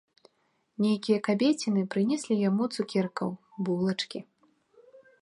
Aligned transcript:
Нейкія 0.85 1.17
кабеціны 1.27 1.83
прынеслі 1.97 2.39
яму 2.49 2.63
цукеркаў, 2.79 3.29
булачкі. 3.69 4.19